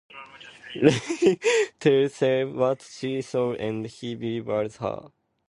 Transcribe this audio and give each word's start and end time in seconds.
Rain 0.73 1.37
tells 1.79 2.17
Caleb 2.17 2.55
what 2.55 2.81
she 2.81 3.21
saw 3.21 3.53
and 3.53 3.85
he 3.85 4.15
believes 4.15 4.77
her. 4.77 5.11